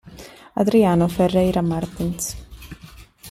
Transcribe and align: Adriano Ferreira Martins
Adriano 0.53 1.07
Ferreira 1.07 1.61
Martins 1.61 2.35